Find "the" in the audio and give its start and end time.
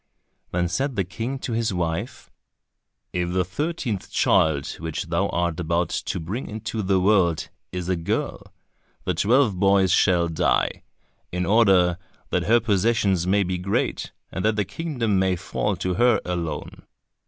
0.95-1.03, 3.33-3.45, 6.81-6.99, 9.03-9.13, 14.55-14.65